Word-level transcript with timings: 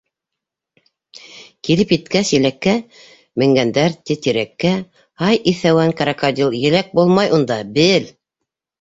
Килеп 1.69 1.93
еткәс 1.95 2.31
еләккә 2.37 2.73
Менгәндәр, 3.43 3.99
ти, 4.09 4.19
тирәккә, 4.27 4.75
Һай 5.25 5.43
иҫәуән 5.55 5.97
крокодил, 6.03 6.61
Еләк 6.69 6.95
булмай 7.01 7.35
унда, 7.41 7.65
бел! 7.81 8.15